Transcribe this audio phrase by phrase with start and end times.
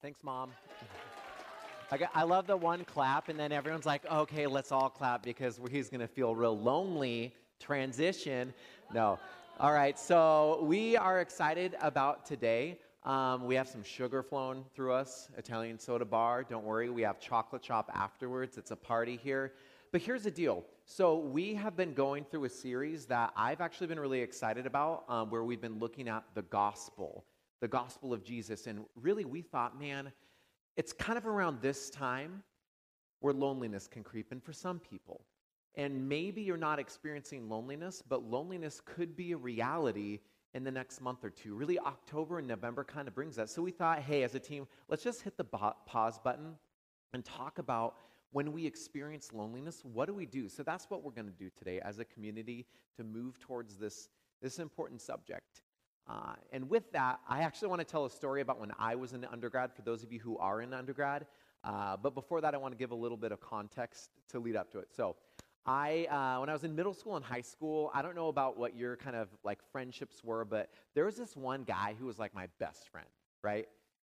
[0.00, 0.52] Thanks, Mom.
[1.90, 5.58] I, I love the one clap, and then everyone's like, okay, let's all clap because
[5.72, 7.34] he's going to feel real lonely.
[7.58, 8.54] Transition.
[8.94, 9.18] No.
[9.58, 12.78] All right, so we are excited about today.
[13.02, 16.44] Um, we have some sugar flown through us, Italian soda bar.
[16.44, 18.56] Don't worry, we have chocolate chop afterwards.
[18.56, 19.52] It's a party here.
[19.90, 20.64] But here's the deal.
[20.84, 25.02] So we have been going through a series that I've actually been really excited about,
[25.08, 27.24] um, where we've been looking at the gospel,
[27.60, 28.66] the gospel of Jesus.
[28.66, 30.12] And really, we thought, man,
[30.76, 32.42] it's kind of around this time
[33.20, 35.24] where loneliness can creep in for some people.
[35.74, 40.20] And maybe you're not experiencing loneliness, but loneliness could be a reality
[40.54, 41.54] in the next month or two.
[41.54, 43.50] Really, October and November kind of brings that.
[43.50, 46.54] So we thought, hey, as a team, let's just hit the pause button
[47.12, 47.96] and talk about
[48.32, 50.48] when we experience loneliness, what do we do?
[50.48, 52.66] So that's what we're going to do today as a community
[52.96, 54.08] to move towards this,
[54.42, 55.62] this important subject.
[56.08, 59.12] Uh, and with that, I actually want to tell a story about when I was
[59.12, 61.26] in undergrad, for those of you who are in undergrad.
[61.64, 64.56] Uh, but before that, I want to give a little bit of context to lead
[64.56, 64.88] up to it.
[64.94, 65.16] So,
[65.66, 68.56] I, uh, when I was in middle school and high school, I don't know about
[68.56, 72.18] what your kind of like friendships were, but there was this one guy who was
[72.18, 73.08] like my best friend,
[73.42, 73.68] right?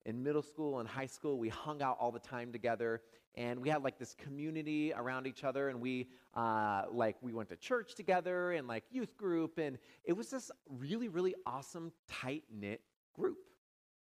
[0.05, 3.01] In middle school and high school, we hung out all the time together,
[3.35, 7.49] and we had like this community around each other and we uh, like we went
[7.49, 12.43] to church together and like youth group and it was this really really awesome tight
[12.51, 12.81] knit
[13.15, 13.37] group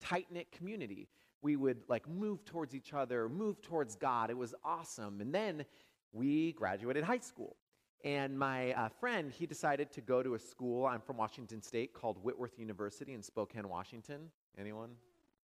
[0.00, 1.08] tight knit community.
[1.42, 4.30] We would like move towards each other move towards god.
[4.30, 5.20] It was awesome.
[5.20, 5.64] And then
[6.12, 7.56] we graduated high school
[8.04, 11.92] and my uh, friend he decided to go to a school i'm from washington state
[11.92, 14.30] called whitworth university in spokane washington.
[14.58, 14.90] Anyone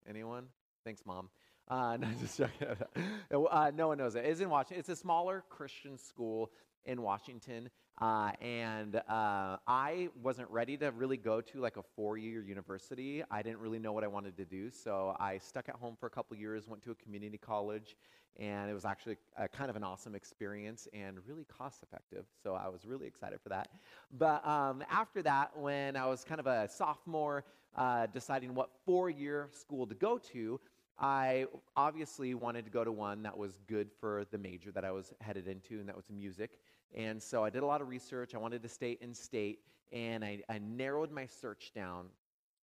[0.08, 0.44] anyone
[0.84, 1.28] thanks mom
[1.68, 2.40] uh, no, just
[3.30, 4.24] uh, no one knows it.
[4.24, 4.78] It's in Washington.
[4.78, 6.50] It's a smaller Christian school
[6.84, 7.68] in Washington,
[8.00, 13.24] uh, and uh, I wasn't ready to really go to like a four-year university.
[13.28, 16.06] I didn't really know what I wanted to do, so I stuck at home for
[16.06, 16.68] a couple years.
[16.68, 17.96] Went to a community college,
[18.38, 22.26] and it was actually a, kind of an awesome experience and really cost-effective.
[22.40, 23.68] So I was really excited for that.
[24.16, 27.44] But um, after that, when I was kind of a sophomore,
[27.76, 30.60] uh, deciding what four-year school to go to.
[30.98, 34.90] I obviously wanted to go to one that was good for the major that I
[34.90, 36.58] was headed into, and that was music.
[36.94, 38.34] And so I did a lot of research.
[38.34, 39.60] I wanted to stay in state,
[39.92, 42.06] and I, I narrowed my search down.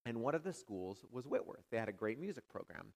[0.06, 1.63] And one of the schools was Whitworth.
[1.72, 2.88] They had a great music program.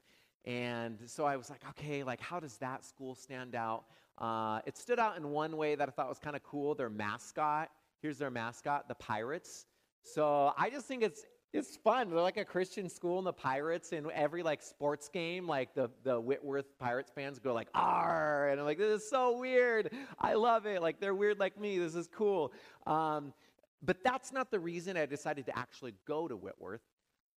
[0.43, 3.83] And so I was like, okay, like how does that school stand out?
[4.17, 6.73] Uh, it stood out in one way that I thought was kind of cool.
[6.73, 7.69] Their mascot,
[8.01, 9.65] here's their mascot, the Pirates.
[10.03, 12.09] So I just think it's it's fun.
[12.09, 15.89] They're like a Christian school, and the Pirates in every like sports game, like the
[16.03, 19.93] the Whitworth Pirates fans go like "R," and I'm like, this is so weird.
[20.19, 20.81] I love it.
[20.81, 21.79] Like they're weird like me.
[21.79, 22.51] This is cool.
[22.85, 23.33] Um,
[23.81, 26.81] but that's not the reason I decided to actually go to Whitworth.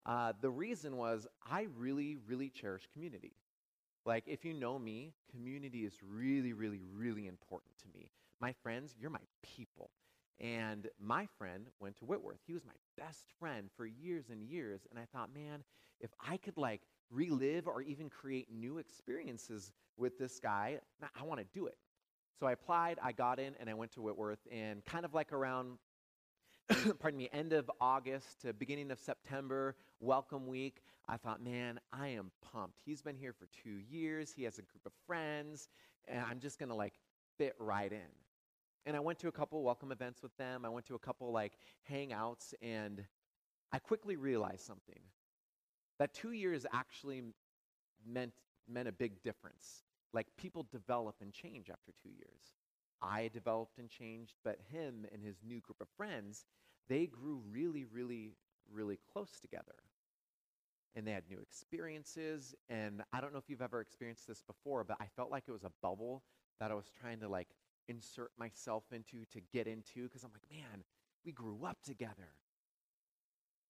[0.06, 3.32] Uh, the reason was I really, really cherish community.
[4.06, 8.10] Like, if you know me, community is really, really, really important to me.
[8.40, 9.90] My friends, you're my people.
[10.40, 12.40] And my friend went to Whitworth.
[12.46, 14.80] He was my best friend for years and years.
[14.90, 15.62] And I thought, man,
[16.00, 16.80] if I could like
[17.10, 20.78] relive or even create new experiences with this guy,
[21.18, 21.76] I want to do it.
[22.38, 24.38] So I applied, I got in, and I went to Whitworth.
[24.50, 25.76] And kind of like around,
[26.98, 32.08] pardon me, end of August to beginning of September, welcome week, I thought, man, I
[32.08, 32.80] am pumped.
[32.86, 34.32] He's been here for two years.
[34.32, 35.68] He has a group of friends,
[36.08, 36.94] and I'm just going to like
[37.36, 37.98] fit right in.
[38.86, 40.64] And I went to a couple welcome events with them.
[40.64, 41.52] I went to a couple like
[41.90, 43.04] hangouts, and
[43.72, 45.00] I quickly realized something
[45.98, 47.22] that two years actually
[48.06, 48.32] meant,
[48.68, 49.84] meant a big difference.
[50.12, 52.56] Like people develop and change after two years.
[53.02, 56.46] I developed and changed, but him and his new group of friends,
[56.88, 58.32] they grew really, really,
[58.72, 59.76] really close together.
[60.96, 62.54] And they had new experiences.
[62.68, 65.52] And I don't know if you've ever experienced this before, but I felt like it
[65.52, 66.24] was a bubble
[66.58, 67.48] that I was trying to like
[67.90, 70.84] insert myself into to get into because I'm like, man,
[71.24, 72.34] we grew up together.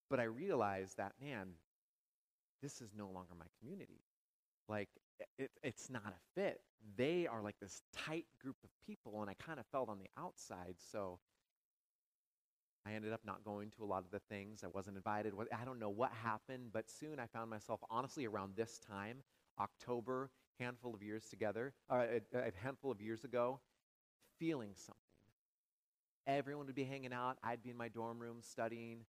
[0.08, 1.48] But I realized that, man,
[2.62, 4.02] this is no longer my community.
[4.68, 4.88] Like,
[5.38, 6.60] it, it's not a fit.
[6.96, 10.10] They are like this tight group of people, and I kind of felt on the
[10.20, 10.74] outside.
[10.78, 11.18] So
[12.86, 14.62] I ended up not going to a lot of the things.
[14.64, 15.32] I wasn't invited.
[15.58, 19.18] I don't know what happened, but soon I found myself, honestly, around this time,
[19.58, 22.04] October, handful of years together, uh,
[22.34, 23.60] a, a handful of years ago,
[24.40, 24.96] feeling something.
[26.26, 27.38] Everyone would be hanging out.
[27.44, 29.06] I'd be in my dorm room studying.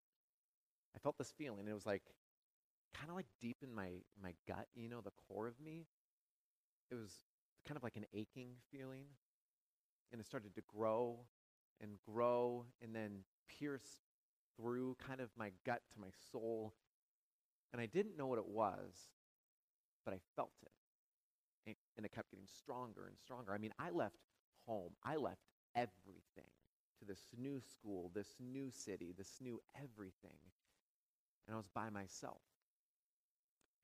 [0.95, 1.67] I felt this feeling.
[1.69, 2.03] It was like
[2.95, 3.91] kind of like deep in my,
[4.21, 5.87] my gut, you know, the core of me.
[6.91, 7.11] It was
[7.67, 9.05] kind of like an aching feeling.
[10.11, 11.21] And it started to grow
[11.81, 14.01] and grow and then pierce
[14.57, 16.75] through kind of my gut to my soul.
[17.73, 19.09] And I didn't know what it was.
[20.05, 20.71] but I felt it.
[21.67, 23.53] And, and it kept getting stronger and stronger.
[23.53, 24.17] I mean, I left
[24.65, 25.41] home, I left
[25.75, 26.49] everything
[26.99, 30.37] to this new school, this new city, this new everything.
[31.47, 32.41] And I was by myself.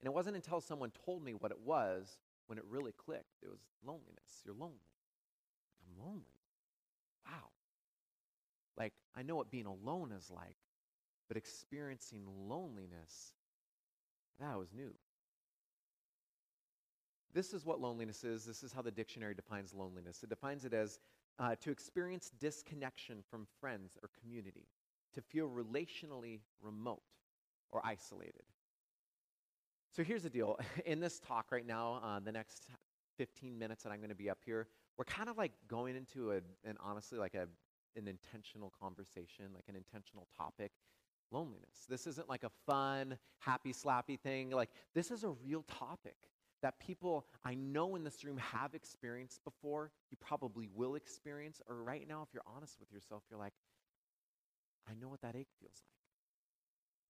[0.00, 3.42] And it wasn't until someone told me what it was when it really clicked.
[3.42, 4.42] It was loneliness.
[4.44, 4.76] You're lonely.
[5.84, 6.24] I'm lonely.
[7.26, 7.48] Wow.
[8.76, 10.56] Like, I know what being alone is like,
[11.26, 13.34] but experiencing loneliness,
[14.38, 14.94] that was new.
[17.34, 18.44] This is what loneliness is.
[18.44, 20.22] This is how the dictionary defines loneliness.
[20.22, 20.98] It defines it as
[21.38, 24.66] uh, to experience disconnection from friends or community,
[25.14, 27.02] to feel relationally remote
[27.70, 28.42] or isolated.
[29.94, 30.58] So here's the deal.
[30.86, 32.68] In this talk right now, uh, the next
[33.18, 36.32] 15 minutes that I'm going to be up here, we're kind of like going into
[36.32, 37.46] a, an honestly like a,
[37.96, 40.72] an intentional conversation, like an intentional topic
[41.30, 41.86] loneliness.
[41.88, 44.50] This isn't like a fun, happy, slappy thing.
[44.50, 46.16] Like, this is a real topic
[46.62, 51.82] that people I know in this room have experienced before, you probably will experience, or
[51.82, 53.52] right now, if you're honest with yourself, you're like,
[54.88, 55.82] I know what that ache feels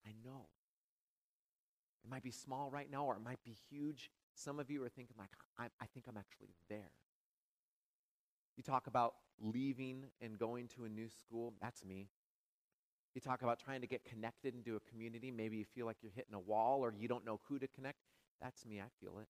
[0.04, 0.12] like.
[0.12, 0.48] I know.
[2.04, 4.10] It might be small right now, or it might be huge.
[4.34, 6.90] Some of you are thinking, like, I, I think I'm actually there.
[8.56, 12.08] You talk about leaving and going to a new school, that's me.
[13.14, 15.30] You talk about trying to get connected into a community.
[15.30, 17.98] Maybe you feel like you're hitting a wall or you don't know who to connect.
[18.40, 18.80] That's me.
[18.80, 19.28] I feel it.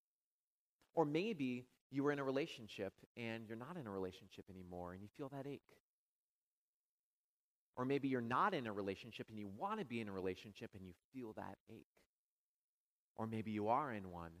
[0.93, 5.01] Or maybe you were in a relationship and you're not in a relationship anymore and
[5.01, 5.61] you feel that ache.
[7.75, 10.71] Or maybe you're not in a relationship and you want to be in a relationship
[10.75, 11.87] and you feel that ache.
[13.15, 14.31] Or maybe you are in one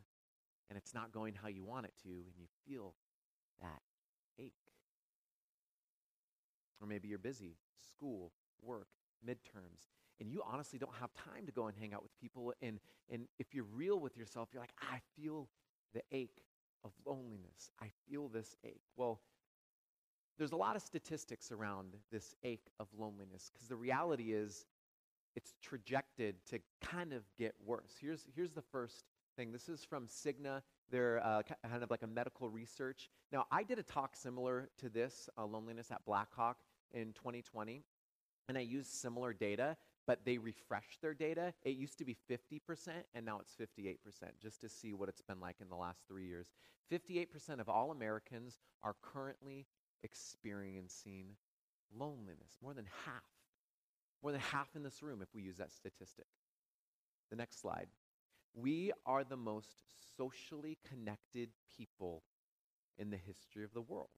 [0.69, 2.93] and it's not going how you want it to and you feel
[3.61, 3.81] that
[4.37, 4.53] ache.
[6.81, 8.31] Or maybe you're busy, school,
[8.61, 8.87] work,
[9.27, 9.87] midterms,
[10.19, 12.53] and you honestly don't have time to go and hang out with people.
[12.61, 12.79] And,
[13.11, 15.47] and if you're real with yourself, you're like, I feel
[15.93, 16.41] the ache
[16.83, 17.71] of loneliness.
[17.81, 18.83] I feel this ache.
[18.95, 19.21] Well,
[20.37, 24.65] there's a lot of statistics around this ache of loneliness because the reality is
[25.35, 27.95] it's trajected to kind of get worse.
[27.99, 29.05] Here's, here's the first
[29.35, 29.51] thing.
[29.51, 30.61] This is from Cigna.
[30.91, 33.09] They're uh, kind of like a medical research.
[33.31, 36.57] Now, I did a talk similar to this, uh, loneliness at Blackhawk
[36.93, 37.83] in 2020,
[38.49, 39.77] and I use similar data
[40.09, 41.53] but they refresh their data.
[41.61, 43.97] It used to be 50%, and now it's 58%,
[44.41, 46.47] just to see what it's been like in the last three years.
[46.91, 49.67] 58% of all Americans are currently
[50.01, 51.35] experiencing
[51.95, 53.21] loneliness, more than half.
[54.23, 56.25] More than half in this room if we use that statistic.
[57.29, 57.89] The next slide.
[58.55, 59.75] We are the most
[60.17, 62.23] socially connected people
[62.97, 64.09] in the history of the world.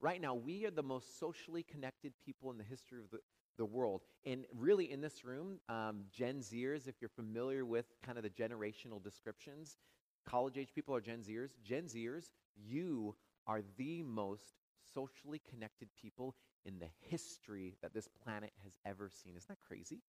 [0.00, 3.18] Right now, we are the most socially connected people in the history of the,
[3.56, 4.02] the world.
[4.26, 8.30] And really, in this room, um, Gen Zers, if you're familiar with kind of the
[8.30, 9.78] generational descriptions,
[10.26, 11.50] college age people are Gen Zers.
[11.64, 13.16] Gen Zers, you
[13.46, 14.54] are the most
[14.94, 16.34] socially connected people
[16.64, 19.34] in the history that this planet has ever seen.
[19.36, 20.02] Isn't that crazy?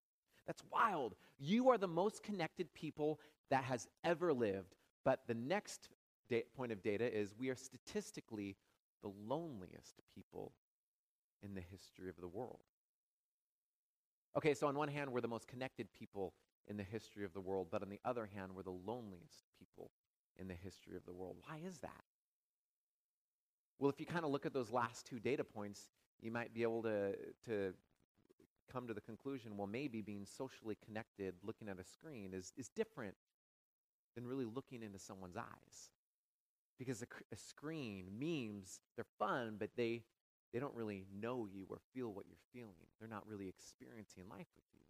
[0.45, 1.15] That's wild.
[1.39, 3.19] You are the most connected people
[3.49, 4.75] that has ever lived.
[5.05, 5.89] But the next
[6.29, 8.55] da- point of data is we are statistically
[9.01, 10.53] the loneliest people
[11.41, 12.59] in the history of the world.
[14.35, 16.33] Okay, so on one hand, we're the most connected people
[16.67, 19.91] in the history of the world, but on the other hand, we're the loneliest people
[20.39, 21.37] in the history of the world.
[21.47, 22.03] Why is that?
[23.79, 25.89] Well, if you kind of look at those last two data points,
[26.21, 27.73] you might be able to, to
[28.71, 32.69] come to the conclusion well, maybe being socially connected, looking at a screen, is, is
[32.69, 33.15] different
[34.15, 35.89] than really looking into someone's eyes.
[36.77, 40.03] Because a, a screen, memes, they're fun, but they
[40.53, 42.87] they don't really know you or feel what you're feeling.
[42.99, 44.81] They're not really experiencing life with you.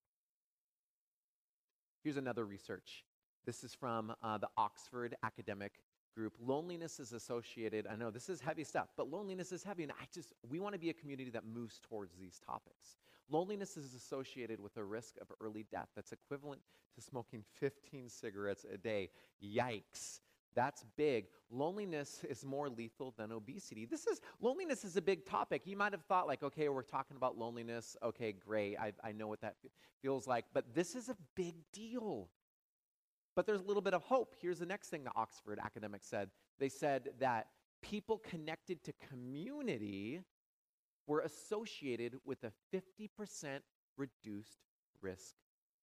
[2.03, 3.03] Here's another research.
[3.45, 5.73] This is from uh, the Oxford Academic
[6.15, 6.33] Group.
[6.39, 10.05] Loneliness is associated, I know this is heavy stuff, but loneliness is heavy, and I
[10.13, 12.97] just, we want to be a community that moves towards these topics.
[13.29, 16.61] Loneliness is associated with a risk of early death that's equivalent
[16.95, 19.09] to smoking 15 cigarettes a day.
[19.43, 20.21] Yikes.
[20.57, 21.27] That's big.
[21.51, 23.85] Loneliness is more lethal than obesity.
[23.85, 25.61] This is loneliness is a big topic.
[25.65, 27.95] You might have thought like, okay, we're talking about loneliness.
[28.01, 28.75] Okay, great.
[28.75, 29.57] I, I know what that
[30.01, 30.45] feels like.
[30.55, 32.29] But this is a big deal.
[33.35, 34.33] But there's a little bit of hope.
[34.41, 36.31] Here's the next thing the Oxford academics said.
[36.57, 37.49] They said that
[37.83, 40.21] people connected to community
[41.05, 43.59] were associated with a 50%
[43.95, 44.57] reduced
[45.03, 45.35] risk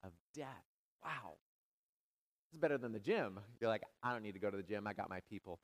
[0.03, 0.67] of death.
[1.05, 1.35] Wow.
[2.55, 3.41] It's better than the gym.
[3.61, 4.87] You're like, I don't need to go to the gym.
[4.87, 5.59] I got my people.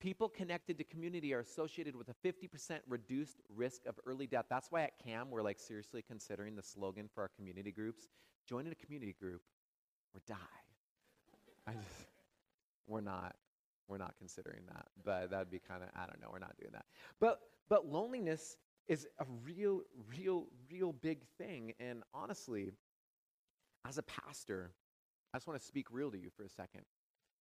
[0.00, 4.44] People connected to community are associated with a 50% reduced risk of early death.
[4.48, 8.06] That's why at CAM, we're like seriously considering the slogan for our community groups
[8.48, 9.42] join in a community group
[10.14, 10.36] or die.
[11.66, 12.06] I just,
[12.86, 13.34] we're not
[13.88, 14.86] we're not considering that.
[15.04, 16.84] But that'd be kind of I don't know, we're not doing that.
[17.18, 18.56] But but loneliness
[18.86, 19.80] is a real
[20.16, 22.70] real real big thing and honestly
[23.84, 24.70] as a pastor,
[25.32, 26.82] I just want to speak real to you for a second.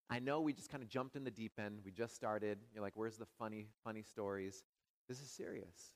[0.10, 1.79] I know we just kind of jumped in the deep end.
[1.86, 2.60] We just started.
[2.74, 4.63] You're like, where's the funny, funny stories?
[5.08, 5.93] This is serious.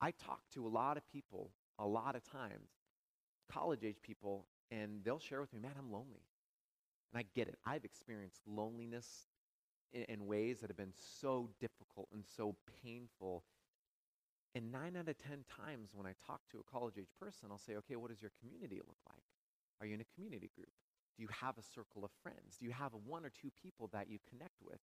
[0.00, 2.68] I talk to a lot of people a lot of times,
[3.50, 6.22] college age people, and they'll share with me, man, I'm lonely.
[7.12, 7.56] And I get it.
[7.64, 9.28] I've experienced loneliness
[9.92, 13.44] in, in ways that have been so difficult and so painful.
[14.54, 17.58] And nine out of 10 times when I talk to a college age person, I'll
[17.58, 19.22] say, okay, what does your community look like?
[19.80, 20.72] Are you in a community group?
[21.16, 22.56] Do you have a circle of friends?
[22.58, 24.80] Do you have one or two people that you connect with?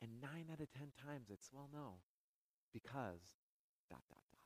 [0.00, 1.94] And nine out of 10 times it's, well, no,
[2.72, 3.20] because
[3.90, 4.42] dot, dot, dot.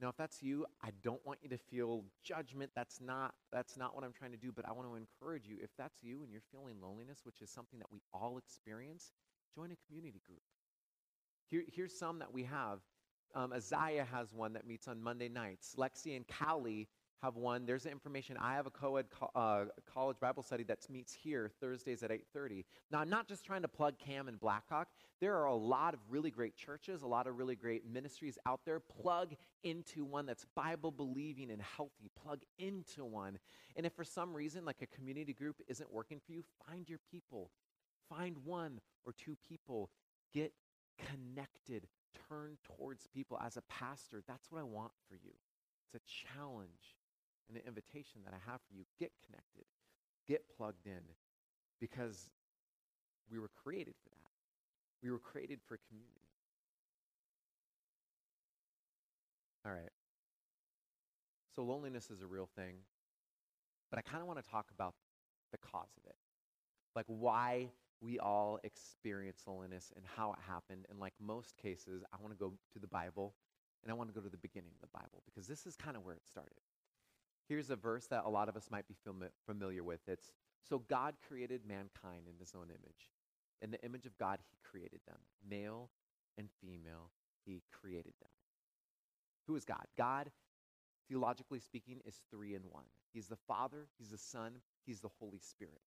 [0.00, 2.70] Now, if that's you, I don't want you to feel judgment.
[2.74, 5.56] That's not, that's not what I'm trying to do, but I want to encourage you.
[5.62, 9.12] If that's you and you're feeling loneliness, which is something that we all experience,
[9.54, 10.42] join a community group.
[11.48, 12.80] Here, here's some that we have.
[13.34, 15.74] Um, Isaiah has one that meets on Monday nights.
[15.78, 16.88] Lexi and Callie
[17.22, 17.64] have one.
[17.64, 18.36] There's the information.
[18.38, 22.64] I have a co-ed co- uh, college Bible study that meets here Thursdays at 8:30.
[22.90, 24.88] Now, I'm not just trying to plug Cam and Blackhawk.
[25.20, 28.60] There are a lot of really great churches, a lot of really great ministries out
[28.64, 28.80] there.
[28.80, 32.10] Plug into one that's Bible believing and healthy.
[32.22, 33.38] Plug into one.
[33.76, 37.00] And if for some reason, like a community group isn't working for you, find your
[37.10, 37.50] people.
[38.08, 39.90] Find one or two people.
[40.32, 40.52] Get
[40.98, 41.88] connected.
[42.28, 43.38] Turn towards people.
[43.42, 45.32] As a pastor, that's what I want for you.
[45.86, 46.96] It's a challenge
[47.48, 48.84] and an invitation that I have for you.
[48.98, 49.64] Get connected,
[50.26, 51.02] get plugged in,
[51.80, 52.30] because
[53.30, 54.30] we were created for that.
[55.02, 56.26] We were created for community.
[59.64, 59.92] All right.
[61.54, 62.76] So loneliness is a real thing,
[63.90, 64.94] but I kind of want to talk about
[65.52, 66.16] the cause of it.
[66.94, 70.86] Like why we all experience loneliness and how it happened.
[70.90, 73.34] And like most cases, I want to go to the Bible
[73.82, 75.96] and I want to go to the beginning of the Bible because this is kind
[75.96, 76.60] of where it started.
[77.48, 78.96] Here's a verse that a lot of us might be
[79.46, 80.00] familiar with.
[80.08, 80.32] It's
[80.68, 83.10] so God created mankind in his own image.
[83.62, 85.18] In the image of God, he created them.
[85.48, 85.90] Male
[86.36, 87.10] and female,
[87.44, 88.30] he created them.
[89.46, 89.84] Who is God?
[89.96, 90.30] God,
[91.08, 92.84] theologically speaking, is three in one.
[93.12, 95.80] He's the Father, He's the Son, He's the Holy Spirit.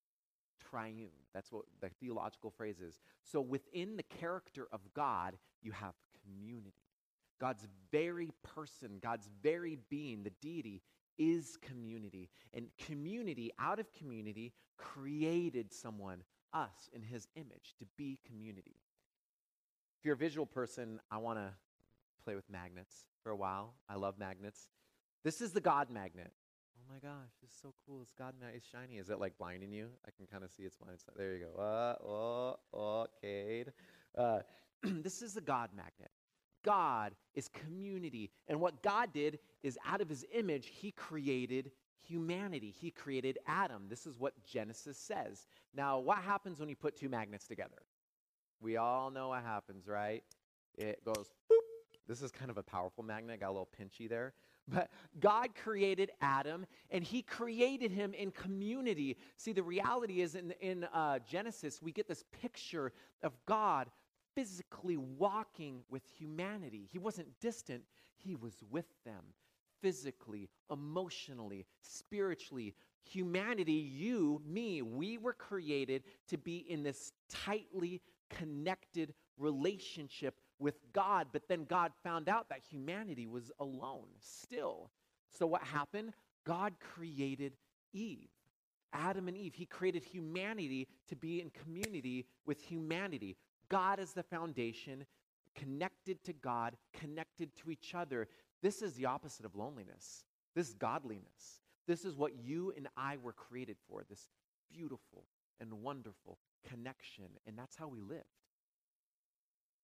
[0.59, 1.09] Triune.
[1.33, 2.99] That's what the theological phrase is.
[3.23, 6.73] So within the character of God, you have community.
[7.39, 10.81] God's very person, God's very being, the deity,
[11.19, 12.29] is community.
[12.53, 16.23] And community, out of community, created someone,
[16.53, 18.77] us, in his image, to be community.
[19.99, 21.51] If you're a visual person, I want to
[22.23, 23.73] play with magnets for a while.
[23.89, 24.69] I love magnets.
[25.23, 26.31] This is the God magnet.
[26.77, 28.01] Oh my gosh, this is so cool.
[28.01, 28.55] It's God magnet.
[28.63, 28.97] It's shiny.
[28.97, 29.89] Is it like blinding you?
[30.07, 30.97] I can kind of see it's blind.
[31.17, 31.61] There you go.
[31.61, 33.73] Uh, oh, oh, Cade.
[34.17, 34.39] Uh,
[34.83, 36.11] this is the God magnet.
[36.63, 38.31] God is community.
[38.47, 42.73] And what God did is out of his image, he created humanity.
[42.79, 43.83] He created Adam.
[43.89, 45.47] This is what Genesis says.
[45.75, 47.83] Now, what happens when you put two magnets together?
[48.61, 50.23] We all know what happens, right?
[50.77, 51.59] It goes boop.
[52.07, 54.33] This is kind of a powerful magnet, got a little pinchy there.
[54.67, 54.89] But
[55.19, 59.17] God created Adam and he created him in community.
[59.37, 63.89] See, the reality is in, in uh, Genesis, we get this picture of God
[64.39, 66.87] physically walking with humanity.
[66.89, 67.83] He wasn't distant,
[68.15, 69.21] he was with them
[69.81, 72.73] physically, emotionally, spiritually.
[73.03, 81.27] Humanity, you, me, we were created to be in this tightly connected relationship with God.
[81.33, 84.89] But then God found out that humanity was alone still.
[85.37, 86.13] So what happened?
[86.45, 87.57] God created
[87.91, 88.29] Eve.
[88.93, 89.53] Adam and Eve.
[89.53, 93.35] He created humanity to be in community with humanity.
[93.69, 95.05] God is the foundation,
[95.55, 98.27] connected to God, connected to each other.
[98.61, 100.25] This is the opposite of loneliness.
[100.55, 101.61] This is godliness.
[101.87, 104.29] This is what you and I were created for this
[104.71, 105.25] beautiful
[105.59, 107.25] and wonderful connection.
[107.47, 108.25] And that's how we lived.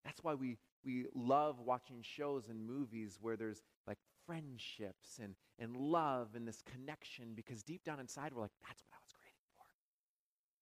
[0.03, 5.75] That's why we, we love watching shows and movies where there's like friendships and, and
[5.75, 9.41] love and this connection because deep down inside we're like, that's what I was created
[9.57, 9.65] for.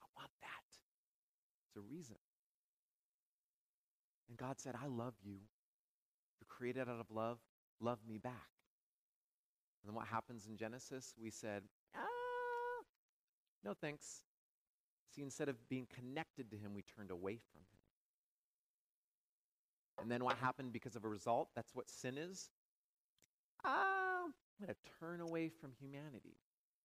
[0.02, 0.64] I want that.
[1.68, 2.16] It's a reason.
[4.34, 5.36] And God said, I love you.
[6.40, 7.38] You're created out of love.
[7.80, 8.50] Love me back.
[9.80, 11.14] And then what happens in Genesis?
[11.22, 11.62] We said,
[11.96, 12.00] ah,
[13.64, 14.24] no thanks.
[15.14, 17.78] See, instead of being connected to Him, we turned away from Him.
[20.02, 21.50] And then what happened because of a result?
[21.56, 22.50] That's what sin is.
[23.64, 26.38] Ah, I'm going to turn away from humanity.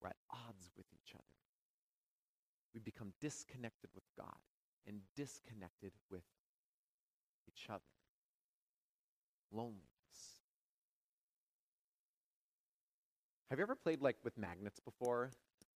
[0.02, 1.24] We're at odds with each other.
[2.74, 4.36] we become disconnected with God
[4.86, 6.24] and disconnected with
[7.48, 7.82] each other.
[9.50, 9.82] Loneliness.
[13.50, 15.30] Have you ever played like with magnets before?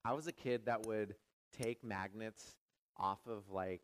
[0.03, 1.15] I was a kid that would
[1.57, 2.55] take magnets
[2.97, 3.81] off of like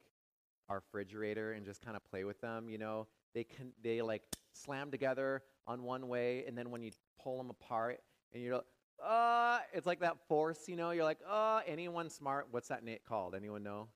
[0.69, 3.07] our refrigerator and just kind of play with them, you know.
[3.33, 6.91] They can they like slam together on one way and then when you
[7.21, 7.99] pull them apart
[8.33, 8.65] and you're like,
[9.05, 10.91] uh it's like that force, you know.
[10.91, 12.47] You're like, "Uh, anyone smart?
[12.51, 13.35] What's that Nate called?
[13.35, 13.87] Anyone know?"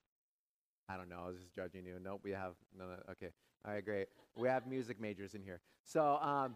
[0.88, 1.22] I don't know.
[1.24, 1.98] I was just judging you.
[2.02, 3.32] Nope, we have no, no okay.
[3.66, 4.08] All right, great.
[4.38, 5.60] We have music majors in here.
[5.84, 6.56] So, um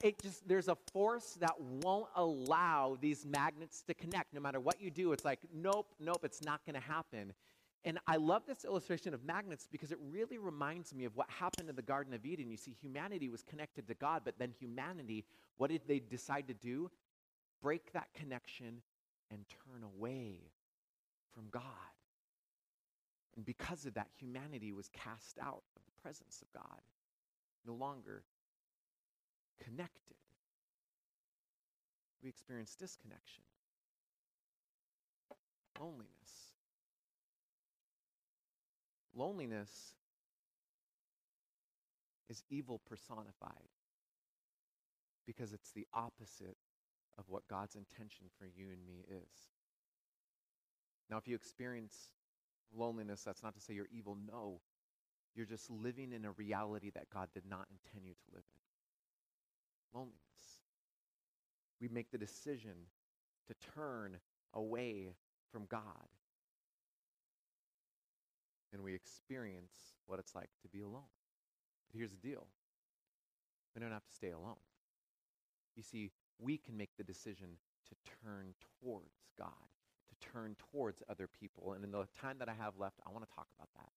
[0.00, 4.32] it just there's a force that won't allow these magnets to connect.
[4.32, 7.32] No matter what you do it's like nope nope it's not going to happen.
[7.84, 11.68] And i love this illustration of magnets because it really reminds me of what happened
[11.68, 12.50] in the garden of eden.
[12.50, 15.24] You see humanity was connected to god but then humanity
[15.56, 16.90] what did they decide to do?
[17.60, 18.82] Break that connection
[19.30, 20.52] and turn away
[21.34, 21.62] from god
[23.38, 26.82] and because of that humanity was cast out of the presence of god
[27.66, 28.24] no longer
[29.62, 30.16] connected.
[32.22, 33.44] We experience disconnection,
[35.78, 36.08] loneliness.
[39.14, 39.94] Loneliness
[42.28, 43.70] is evil personified
[45.26, 46.56] because it's the opposite
[47.18, 49.50] of what God's intention for you and me is.
[51.10, 52.10] Now, if you experience
[52.76, 54.16] loneliness, that's not to say you're evil.
[54.30, 54.60] No,
[55.34, 58.44] you're just living in a reality that God did not intend you to live
[59.92, 60.18] in loneliness.
[61.80, 62.74] We make the decision
[63.46, 64.18] to turn
[64.54, 65.14] away
[65.52, 66.08] from God.
[68.72, 71.08] And we experience what it's like to be alone.
[71.90, 72.46] But here's the deal
[73.74, 74.60] we don't have to stay alone.
[75.76, 77.48] You see, we can make the decision
[77.88, 77.94] to
[78.24, 79.70] turn towards God,
[80.20, 81.72] turn towards other people.
[81.72, 83.90] And in the time that I have left, I want to talk about that.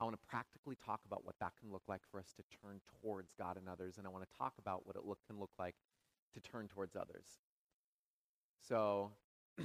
[0.00, 2.80] I want to practically talk about what that can look like for us to turn
[3.00, 5.50] towards God and others, and I want to talk about what it look, can look
[5.58, 5.74] like
[6.34, 7.26] to turn towards others.
[8.60, 9.10] So,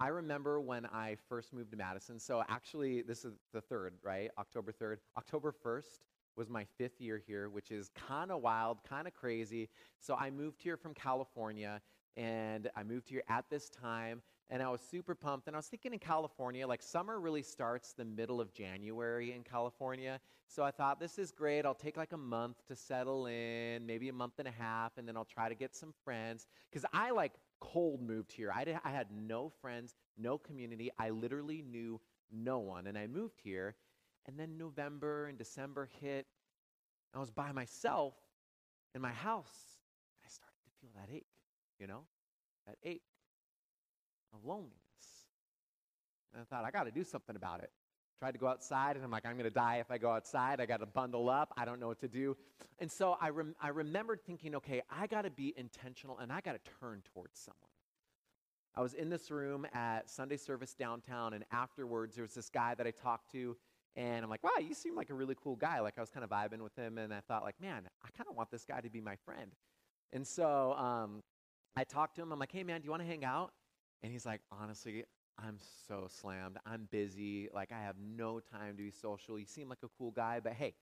[0.00, 2.18] I remember when I first moved to Madison.
[2.18, 4.30] So, actually, this is the third, right?
[4.38, 4.98] October 3rd.
[5.18, 6.00] October 1st
[6.36, 9.68] was my fifth year here, which is kind of wild, kind of crazy.
[9.98, 11.80] So, I moved here from California,
[12.16, 15.46] and I moved here at this time and I was super pumped.
[15.46, 19.42] And I was thinking in California, like summer really starts the middle of January in
[19.42, 20.20] California.
[20.46, 21.64] So I thought, this is great.
[21.64, 25.08] I'll take like a month to settle in, maybe a month and a half, and
[25.08, 26.46] then I'll try to get some friends.
[26.70, 28.52] Because I like cold moved here.
[28.54, 30.90] I, did, I had no friends, no community.
[30.98, 32.86] I literally knew no one.
[32.86, 33.76] And I moved here.
[34.26, 36.26] And then November and December hit.
[37.14, 38.14] I was by myself
[38.94, 39.78] in my house.
[40.24, 41.26] I started to feel that ache,
[41.78, 42.02] you know,
[42.66, 43.02] that ache
[44.34, 44.74] of loneliness.
[46.32, 47.70] And I thought, I got to do something about it.
[48.18, 50.60] Tried to go outside, and I'm like, I'm going to die if I go outside.
[50.60, 51.52] I got to bundle up.
[51.56, 52.36] I don't know what to do.
[52.78, 56.40] And so I, rem- I remembered thinking, okay, I got to be intentional and I
[56.40, 57.70] got to turn towards someone.
[58.76, 62.74] I was in this room at Sunday service downtown, and afterwards, there was this guy
[62.74, 63.56] that I talked to,
[63.94, 65.78] and I'm like, wow, you seem like a really cool guy.
[65.78, 68.28] Like, I was kind of vibing with him, and I thought, like, man, I kind
[68.28, 69.52] of want this guy to be my friend.
[70.12, 71.22] And so um,
[71.76, 72.32] I talked to him.
[72.32, 73.52] I'm like, hey, man, do you want to hang out?
[74.04, 75.06] And he's like, honestly,
[75.38, 76.58] I'm so slammed.
[76.66, 77.48] I'm busy.
[77.54, 79.38] Like, I have no time to be social.
[79.38, 80.74] You seem like a cool guy, but hey,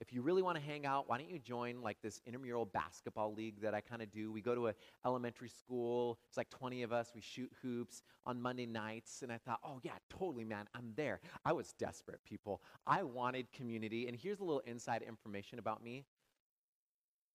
[0.00, 3.34] if you really want to hang out, why don't you join like this intramural basketball
[3.34, 4.30] league that I kind of do?
[4.30, 6.20] We go to an elementary school.
[6.28, 7.10] It's like 20 of us.
[7.16, 9.22] We shoot hoops on Monday nights.
[9.22, 10.66] And I thought, oh, yeah, totally, man.
[10.72, 11.20] I'm there.
[11.44, 12.62] I was desperate, people.
[12.86, 14.06] I wanted community.
[14.06, 16.04] And here's a little inside information about me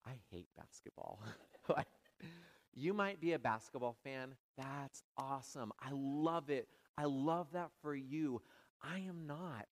[0.06, 1.20] I hate basketball.
[2.74, 4.34] You might be a basketball fan.
[4.56, 5.72] That's awesome.
[5.80, 6.68] I love it.
[6.98, 8.42] I love that for you.
[8.82, 9.66] I am not.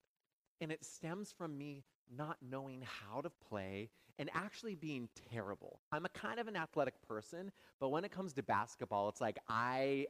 [0.60, 1.84] And it stems from me
[2.16, 5.80] not knowing how to play and actually being terrible.
[5.90, 9.38] I'm a kind of an athletic person, but when it comes to basketball, it's like
[9.48, 10.06] I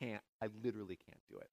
[0.00, 1.48] can't, I literally can't do it.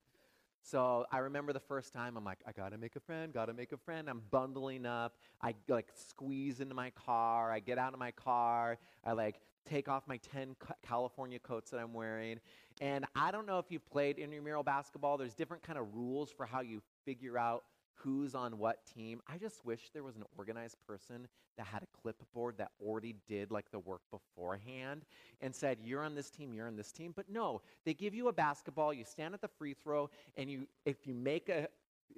[0.62, 3.72] So I remember the first time I'm like, I gotta make a friend, gotta make
[3.72, 4.10] a friend.
[4.10, 5.16] I'm bundling up.
[5.42, 7.52] I like squeeze into my car.
[7.52, 8.78] I get out of my car.
[9.04, 10.56] I like take off my 10
[10.86, 12.40] California coats that I'm wearing.
[12.82, 15.18] And I don't know if you've played intramural basketball.
[15.18, 17.64] There's different kind of rules for how you figure out
[17.96, 19.22] who's on what team.
[19.28, 21.28] I just wish there was an organized person
[21.58, 25.04] that had a clipboard that already did like the work beforehand
[25.42, 27.12] and said, you're on this team, you're on this team.
[27.14, 30.68] But no, they give you a basketball, you stand at the free throw, and you
[30.86, 31.68] if you make a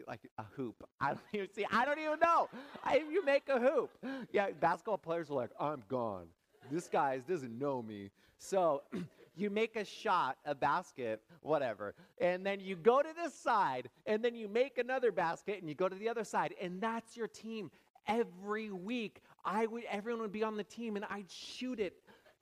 [0.07, 0.87] like a hoop.
[1.01, 1.65] I don't even see.
[1.71, 2.47] I don't even know.
[2.83, 3.89] I, you make a hoop.
[4.31, 6.27] Yeah, basketball players are like, I'm gone
[6.71, 8.09] this guy doesn't know me.
[8.37, 8.83] So
[9.35, 14.23] you make a shot, a basket, whatever, and then you go to this side, and
[14.23, 17.27] then you make another basket, and you go to the other side, and that's your
[17.27, 17.71] team.
[18.07, 21.93] Every week, I would, everyone would be on the team, and I'd shoot it,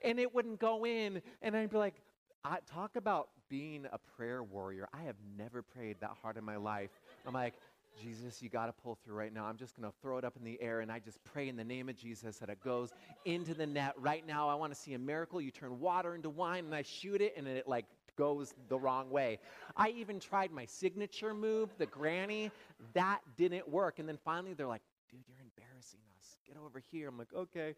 [0.03, 1.95] and it wouldn't go in, and I'd be like,
[2.43, 4.87] I, talk about being a prayer warrior.
[4.93, 6.91] I have never prayed that hard in my life.
[7.27, 7.55] I'm like,
[8.01, 9.45] Jesus, you got to pull through right now.
[9.45, 11.55] I'm just going to throw it up in the air and I just pray in
[11.55, 12.93] the name of Jesus that it goes
[13.25, 14.47] into the net right now.
[14.47, 15.41] I want to see a miracle.
[15.41, 17.85] You turn water into wine and I shoot it and it like
[18.17, 19.39] goes the wrong way.
[19.75, 22.51] I even tried my signature move, the granny.
[22.93, 23.99] That didn't work.
[23.99, 26.37] And then finally they're like, dude, you're embarrassing us.
[26.47, 27.09] Get over here.
[27.09, 27.75] I'm like, okay.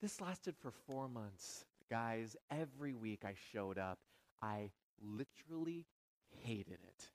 [0.00, 1.64] This lasted for four months.
[1.90, 3.98] Guys, every week I showed up.
[4.42, 5.86] I literally
[6.42, 7.08] hated it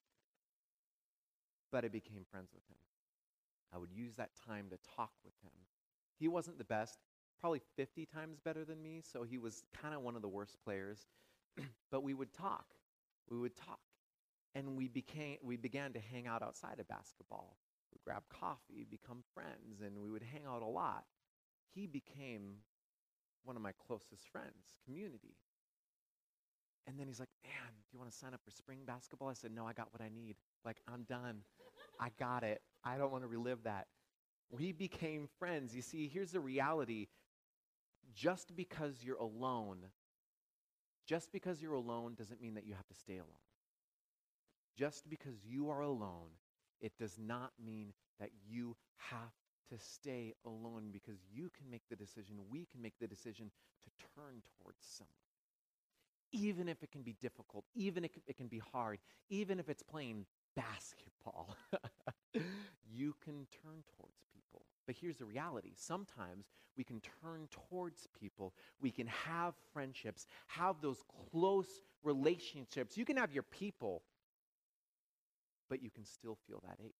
[1.72, 2.78] but I became friends with him.
[3.74, 5.52] I would use that time to talk with him.
[6.20, 7.00] He wasn't the best,
[7.40, 10.58] probably 50 times better than me, so he was kind of one of the worst
[10.64, 11.08] players.
[11.92, 12.66] but we would talk.
[13.30, 13.80] We would talk.
[14.54, 17.58] And we became we began to hang out outside of basketball.
[17.92, 21.06] We'd grab coffee, become friends, and we would hang out a lot.
[21.74, 22.58] He became
[23.44, 25.36] one of my closest friends, community.
[26.88, 29.30] And then he's like, Man, do you want to sign up for spring basketball?
[29.30, 30.36] I said, No, I got what I need.
[30.66, 31.42] Like, I'm done.
[32.00, 32.62] I got it.
[32.84, 33.88] I don't want to relive that.
[34.52, 35.76] We became friends.
[35.76, 37.08] You see, here's the reality
[38.14, 39.78] just because you're alone,
[41.06, 43.42] just because you're alone doesn't mean that you have to stay alone.
[44.78, 46.30] Just because you are alone,
[46.80, 49.34] it does not mean that you have
[49.70, 53.52] to stay alone because you can make the decision, we can make the decision
[53.84, 55.14] to turn towards someone.
[56.34, 59.84] Even if it can be difficult, even if it can be hard, even if it's
[59.84, 61.56] playing basketball.
[62.92, 64.66] you can turn towards people.
[64.86, 70.82] But here's the reality sometimes we can turn towards people, we can have friendships, have
[70.82, 71.68] those close
[72.04, 72.98] relationships.
[72.98, 74.04] You can have your people,
[75.70, 76.96] but you can still feel that ache.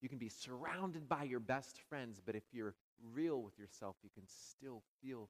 [0.00, 2.74] You can be surrounded by your best friends, but if you're
[3.14, 5.28] real with yourself, you can still feel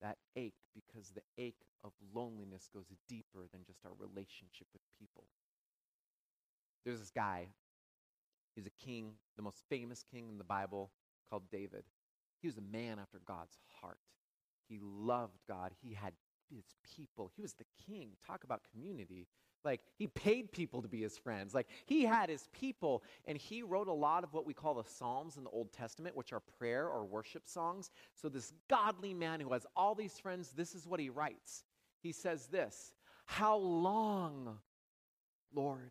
[0.00, 5.24] that ache because the ache of loneliness goes deeper than just our relationship with people.
[6.84, 7.48] There's this guy,
[8.54, 10.90] he's a king, the most famous king in the Bible,
[11.28, 11.84] called David.
[12.40, 13.98] He was a man after God's heart.
[14.68, 15.72] He loved God.
[15.82, 16.12] He had
[16.54, 16.64] his
[16.96, 17.30] people.
[17.36, 18.10] He was the king.
[18.26, 19.26] Talk about community.
[19.64, 21.52] Like, he paid people to be his friends.
[21.52, 24.84] Like, he had his people, and he wrote a lot of what we call the
[24.84, 27.90] Psalms in the Old Testament, which are prayer or worship songs.
[28.14, 31.64] So, this godly man who has all these friends, this is what he writes.
[32.00, 32.92] He says this
[33.26, 34.58] How long,
[35.52, 35.90] Lord,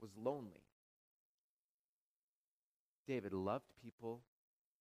[0.00, 0.64] was lonely.
[3.06, 4.22] David loved people,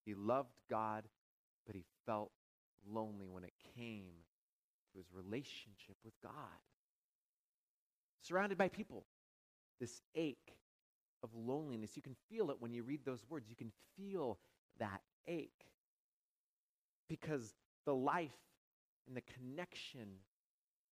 [0.05, 1.05] he loved God,
[1.65, 2.32] but he felt
[2.88, 4.13] lonely when it came
[4.91, 6.34] to his relationship with God.
[8.21, 9.05] Surrounded by people,
[9.79, 10.58] this ache
[11.23, 13.49] of loneliness, you can feel it when you read those words.
[13.49, 14.39] You can feel
[14.79, 15.65] that ache
[17.08, 17.55] because
[17.86, 18.32] the life
[19.08, 20.08] and the connection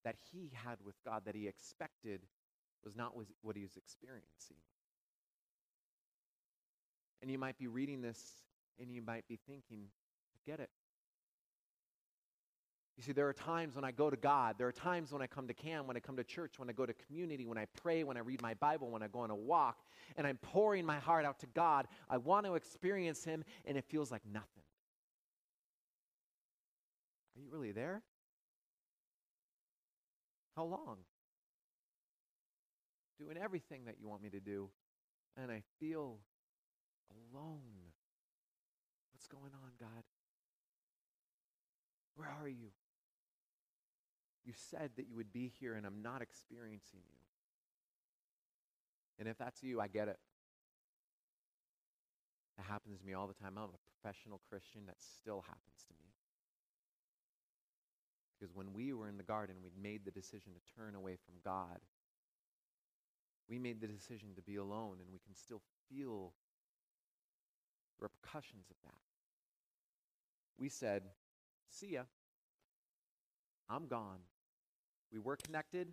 [0.04, 2.22] that he had with God that he expected
[2.84, 4.58] was not what he was experiencing.
[7.22, 8.22] And you might be reading this
[8.80, 9.88] and you might be thinking,
[10.36, 10.70] I get it.
[12.98, 15.28] You see, there are times when I go to God, there are times when I
[15.28, 17.66] come to CAM, when I come to church, when I go to community, when I
[17.82, 19.78] pray, when I read my Bible, when I go on a walk,
[20.16, 21.88] and I'm pouring my heart out to God.
[22.10, 24.64] I want to experience Him, and it feels like nothing.
[27.36, 28.02] Are you really there?
[30.56, 30.98] How long?
[33.20, 34.70] Doing everything that you want me to do,
[35.36, 36.20] and I feel
[37.34, 37.92] alone.
[39.14, 40.04] What's going on, God?
[42.16, 42.72] Where are you?
[44.46, 47.20] You said that you would be here, and I'm not experiencing you.
[49.20, 50.20] And if that's you, I get it.
[52.58, 53.54] It happens to me all the time.
[53.58, 54.82] I'm a professional Christian.
[54.88, 56.10] That still happens to me.
[58.40, 61.36] Because when we were in the garden, we'd made the decision to turn away from
[61.44, 61.80] God
[63.50, 66.34] we made the decision to be alone, and we can still feel
[67.98, 69.00] the repercussions of that.
[70.58, 71.04] We said,
[71.70, 72.04] See ya.
[73.70, 74.20] I'm gone.
[75.12, 75.90] We were connected.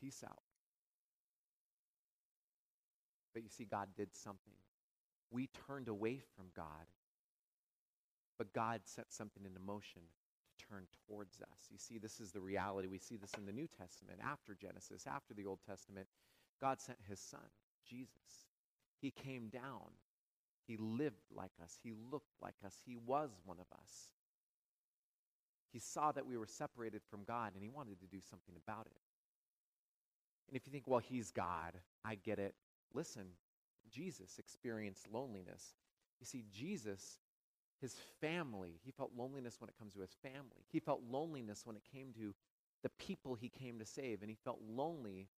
[0.00, 0.42] Peace out.
[3.32, 4.54] But you see, God did something.
[5.30, 6.86] We turned away from God,
[8.36, 10.02] but God set something into motion
[10.68, 11.68] turn towards us.
[11.70, 12.88] You see, this is the reality.
[12.88, 16.06] We see this in the New Testament, after Genesis, after the Old Testament.
[16.60, 17.48] God sent his son,
[17.88, 18.46] Jesus.
[19.00, 19.92] He came down.
[20.66, 21.78] He lived like us.
[21.82, 22.76] He looked like us.
[22.84, 24.10] He was one of us.
[25.72, 28.86] He saw that we were separated from God and he wanted to do something about
[28.86, 28.98] it.
[30.48, 32.54] And if you think, well, he's God, I get it.
[32.92, 33.26] Listen,
[33.90, 35.74] Jesus experienced loneliness.
[36.20, 37.18] You see, Jesus,
[37.80, 40.64] his family, he felt loneliness when it comes to his family.
[40.70, 42.34] He felt loneliness when it came to
[42.82, 45.28] the people he came to save, and he felt lonely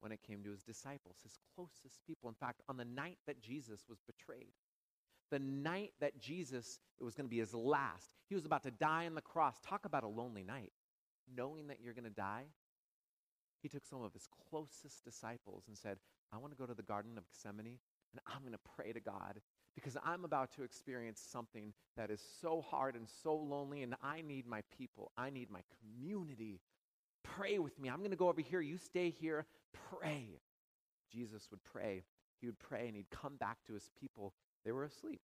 [0.00, 2.28] when it came to his disciples, his closest people.
[2.28, 4.52] In fact, on the night that Jesus was betrayed,
[5.30, 8.70] the night that Jesus, it was going to be his last, he was about to
[8.70, 9.56] die on the cross.
[9.64, 10.72] Talk about a lonely night.
[11.34, 12.44] Knowing that you're going to die,
[13.62, 15.98] he took some of his closest disciples and said,
[16.32, 17.78] I want to go to the Garden of Gethsemane
[18.12, 19.40] and I'm going to pray to God
[19.74, 24.20] because I'm about to experience something that is so hard and so lonely, and I
[24.20, 25.12] need my people.
[25.16, 26.60] I need my community.
[27.22, 27.88] Pray with me.
[27.88, 28.60] I'm going to go over here.
[28.60, 29.46] You stay here.
[29.90, 30.40] Pray.
[31.10, 32.02] Jesus would pray.
[32.40, 34.34] He would pray and he'd come back to his people.
[34.64, 35.20] They were asleep.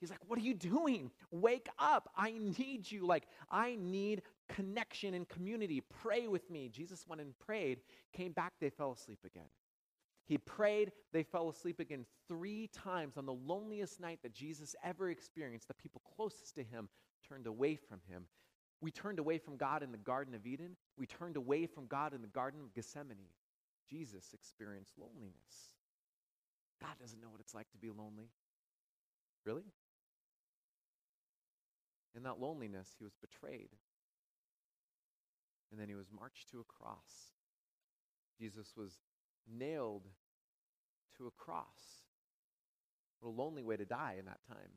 [0.00, 1.10] He's like, What are you doing?
[1.30, 2.10] Wake up.
[2.16, 3.06] I need you.
[3.06, 5.82] Like, I need connection and community.
[6.02, 6.68] Pray with me.
[6.68, 7.80] Jesus went and prayed,
[8.12, 9.48] came back, they fell asleep again.
[10.28, 15.08] He prayed, they fell asleep again three times on the loneliest night that Jesus ever
[15.08, 15.68] experienced.
[15.68, 16.90] The people closest to him
[17.26, 18.24] turned away from him.
[18.82, 20.76] We turned away from God in the Garden of Eden.
[20.98, 23.32] We turned away from God in the Garden of Gethsemane.
[23.88, 25.72] Jesus experienced loneliness.
[26.80, 28.28] God doesn't know what it's like to be lonely.
[29.46, 29.64] Really?
[32.14, 33.70] In that loneliness, he was betrayed.
[35.72, 37.32] And then he was marched to a cross.
[38.38, 38.92] Jesus was
[39.50, 40.06] nailed
[41.16, 42.04] to a cross.
[43.20, 44.70] What a lonely way to die in that time.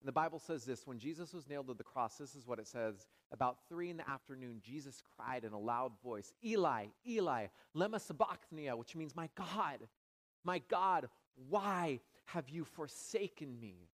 [0.00, 2.58] And the Bible says this when Jesus was nailed to the cross, this is what
[2.58, 3.06] it says.
[3.30, 7.46] About three in the afternoon, Jesus cried in a loud voice, Eli, Eli,
[7.76, 9.78] lema sabachthani, which means, My God,
[10.44, 11.08] my God,
[11.48, 13.88] why have you forsaken me?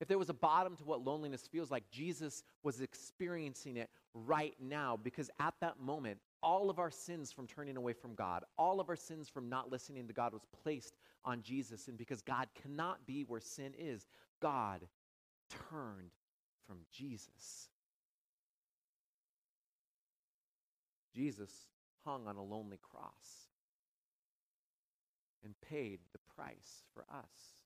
[0.00, 4.54] If there was a bottom to what loneliness feels like, Jesus was experiencing it right
[4.60, 8.80] now because at that moment, all of our sins from turning away from God, all
[8.80, 11.88] of our sins from not listening to God was placed on Jesus.
[11.88, 14.06] And because God cannot be where sin is,
[14.40, 14.86] God
[15.70, 16.10] turned
[16.66, 17.68] from Jesus.
[21.14, 21.50] Jesus
[22.04, 23.48] hung on a lonely cross
[25.44, 27.56] and paid the price for us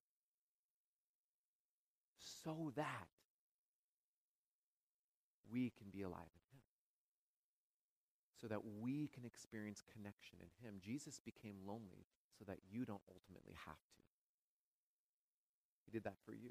[2.18, 3.08] so that
[5.52, 6.39] we can be alive
[8.40, 10.80] so that we can experience connection in Him.
[10.80, 12.06] Jesus became lonely
[12.38, 14.02] so that you don't ultimately have to.
[15.84, 16.50] He did that for you.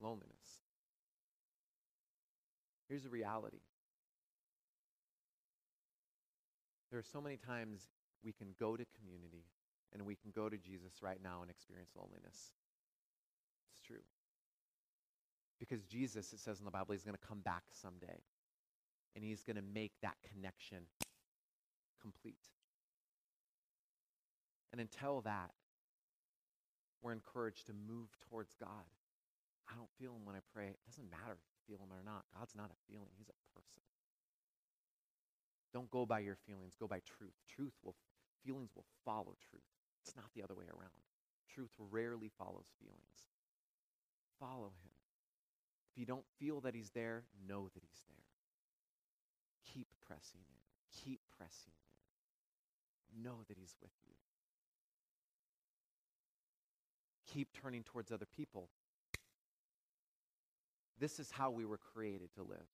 [0.00, 0.62] Loneliness.
[2.88, 3.60] Here's the reality.
[6.90, 7.88] There are so many times
[8.24, 9.44] we can go to community
[9.92, 12.52] and we can go to Jesus right now and experience loneliness.
[13.72, 14.04] It's true.
[15.58, 18.22] Because Jesus, it says in the Bible, he's going to come back someday.
[19.14, 20.78] And he's going to make that connection
[22.00, 22.50] complete.
[24.72, 25.50] And until that,
[27.02, 28.86] we're encouraged to move towards God.
[29.68, 30.68] I don't feel him when I pray.
[30.68, 32.24] It doesn't matter if you feel him or not.
[32.36, 33.82] God's not a feeling, he's a person.
[35.72, 37.36] Don't go by your feelings, go by truth.
[37.48, 37.94] Truth will
[38.44, 39.68] feelings will follow truth.
[40.02, 41.04] It's not the other way around.
[41.52, 43.28] Truth rarely follows feelings.
[44.40, 44.97] Follow him.
[45.90, 48.24] If you don't feel that he's there, know that he's there.
[49.74, 51.02] Keep pressing in.
[51.04, 51.72] Keep pressing
[53.14, 53.22] in.
[53.22, 54.14] Know that he's with you.
[57.32, 58.68] Keep turning towards other people.
[60.98, 62.66] This is how we were created to live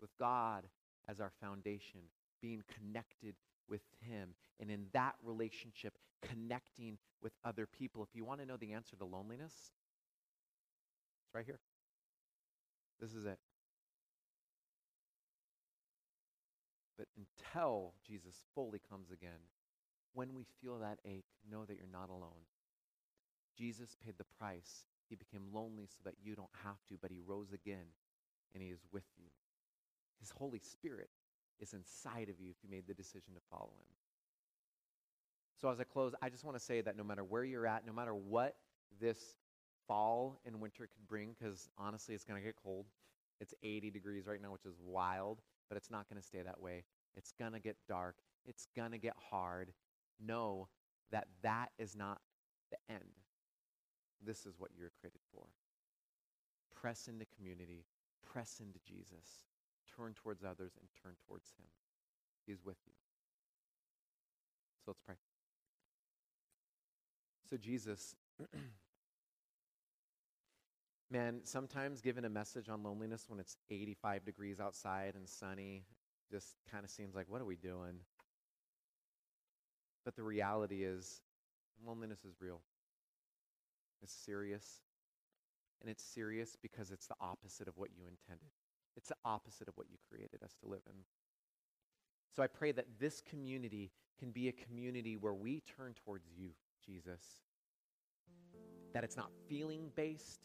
[0.00, 0.64] with God
[1.08, 2.00] as our foundation,
[2.40, 3.34] being connected
[3.68, 8.02] with Him, and in that relationship, connecting with other people.
[8.02, 9.52] If you want to know the answer to loneliness,
[11.24, 11.58] it's right here.
[13.00, 13.38] This is it.
[16.98, 19.40] But until Jesus fully comes again,
[20.12, 22.44] when we feel that ache, know that you're not alone.
[23.56, 24.84] Jesus paid the price.
[25.08, 27.86] He became lonely so that you don't have to, but he rose again
[28.54, 29.26] and he is with you.
[30.18, 31.08] His Holy Spirit
[31.58, 33.86] is inside of you if you made the decision to follow him.
[35.60, 37.86] So, as I close, I just want to say that no matter where you're at,
[37.86, 38.56] no matter what
[39.00, 39.18] this
[39.90, 42.86] fall and winter could bring, because honestly, it's going to get cold.
[43.40, 46.60] It's 80 degrees right now, which is wild, but it's not going to stay that
[46.60, 46.84] way.
[47.16, 48.14] It's going to get dark.
[48.46, 49.72] It's going to get hard.
[50.24, 50.68] Know
[51.10, 52.20] that that is not
[52.70, 53.18] the end.
[54.24, 55.46] This is what you're created for.
[56.72, 57.84] Press into community,
[58.24, 59.48] press into Jesus,
[59.96, 61.66] turn towards others, and turn towards Him.
[62.46, 62.92] He's with you.
[64.84, 65.16] So let's pray.
[67.48, 68.14] So, Jesus,
[71.10, 75.84] man, sometimes giving a message on loneliness when it's 85 degrees outside and sunny
[76.30, 77.98] just kind of seems like, what are we doing?
[80.04, 81.22] But the reality is,
[81.84, 82.60] loneliness is real.
[84.02, 84.80] It's serious.
[85.80, 88.50] And it's serious because it's the opposite of what you intended.
[88.96, 90.94] It's the opposite of what you created us to live in.
[92.36, 96.50] So I pray that this community can be a community where we turn towards you,
[96.84, 97.22] Jesus.
[98.92, 100.40] That it's not feeling based,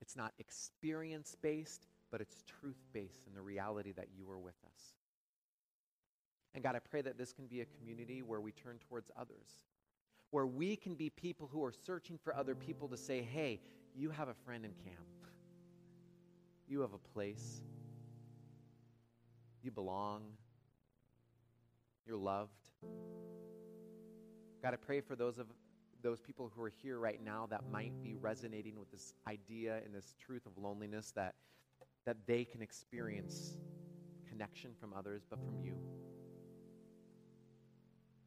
[0.00, 4.56] it's not experience based, but it's truth based in the reality that you are with
[4.66, 4.94] us.
[6.54, 9.48] And God, I pray that this can be a community where we turn towards others,
[10.30, 13.60] where we can be people who are searching for other people to say, hey,
[13.94, 15.06] you have a friend in camp.
[16.66, 17.62] You have a place.
[19.62, 20.22] You belong.
[22.06, 22.50] You're loved.
[24.62, 25.46] God, I pray for those of
[26.02, 29.94] those people who are here right now that might be resonating with this idea and
[29.94, 31.34] this truth of loneliness that
[32.06, 33.56] that they can experience
[34.28, 35.74] connection from others but from you.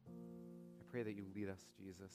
[0.08, 2.12] I pray that you lead us, Jesus.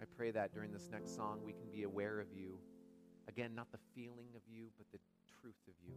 [0.00, 2.58] I pray that during this next song we can be aware of you.
[3.28, 5.00] Again, not the feeling of you, but the
[5.40, 5.94] truth of you.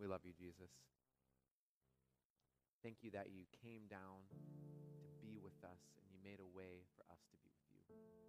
[0.00, 0.70] We love you, Jesus.
[2.82, 4.22] Thank you that you came down
[5.62, 8.21] with us and you made a way for us to be with you.